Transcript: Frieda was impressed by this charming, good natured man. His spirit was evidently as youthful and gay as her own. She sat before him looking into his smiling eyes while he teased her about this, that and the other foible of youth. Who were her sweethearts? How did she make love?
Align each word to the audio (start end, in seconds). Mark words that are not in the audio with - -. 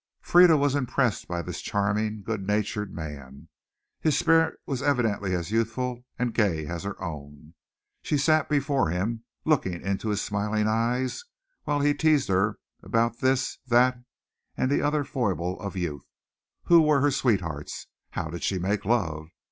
Frieda 0.23 0.57
was 0.57 0.73
impressed 0.73 1.27
by 1.27 1.43
this 1.43 1.61
charming, 1.61 2.23
good 2.23 2.41
natured 2.47 2.91
man. 2.91 3.49
His 3.99 4.17
spirit 4.17 4.55
was 4.65 4.81
evidently 4.81 5.35
as 5.35 5.51
youthful 5.51 6.03
and 6.17 6.33
gay 6.33 6.65
as 6.65 6.81
her 6.85 6.99
own. 7.03 7.53
She 8.01 8.17
sat 8.17 8.49
before 8.49 8.89
him 8.89 9.23
looking 9.45 9.79
into 9.85 10.09
his 10.09 10.19
smiling 10.19 10.67
eyes 10.67 11.23
while 11.65 11.81
he 11.81 11.93
teased 11.93 12.29
her 12.29 12.57
about 12.81 13.19
this, 13.19 13.59
that 13.67 13.99
and 14.57 14.71
the 14.71 14.81
other 14.81 15.03
foible 15.03 15.59
of 15.59 15.75
youth. 15.75 16.07
Who 16.63 16.81
were 16.81 17.01
her 17.01 17.11
sweethearts? 17.11 17.85
How 18.09 18.31
did 18.31 18.41
she 18.41 18.57
make 18.57 18.85
love? 18.85 19.27